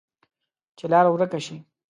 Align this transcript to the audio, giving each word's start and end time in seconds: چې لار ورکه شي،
چې 0.77 0.85
لار 0.91 1.05
ورکه 1.09 1.39
شي، 1.45 1.57